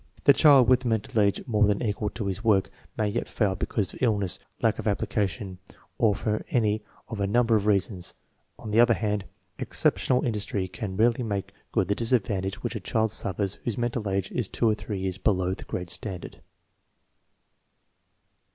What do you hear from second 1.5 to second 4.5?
than equal to his work may yet fail because of illness,